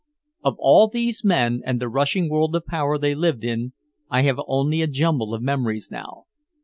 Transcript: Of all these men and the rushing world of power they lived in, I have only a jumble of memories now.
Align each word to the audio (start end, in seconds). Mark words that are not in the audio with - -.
Of 0.43 0.55
all 0.57 0.87
these 0.87 1.23
men 1.23 1.61
and 1.63 1.79
the 1.79 1.87
rushing 1.87 2.27
world 2.27 2.55
of 2.55 2.65
power 2.65 2.97
they 2.97 3.13
lived 3.13 3.43
in, 3.45 3.73
I 4.09 4.23
have 4.23 4.41
only 4.47 4.81
a 4.81 4.87
jumble 4.87 5.31
of 5.35 5.43
memories 5.43 5.89
now. 5.91 6.25